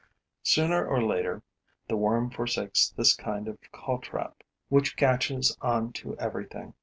Sooner 0.41 0.83
or 0.83 1.03
later, 1.03 1.43
the 1.87 1.95
worm 1.95 2.31
forsakes 2.31 2.89
this 2.89 3.13
kind 3.15 3.47
of 3.47 3.59
caltrop 3.71 4.43
which 4.67 4.97
catches 4.97 5.55
on 5.61 5.93
to 5.93 6.17
everything. 6.17 6.73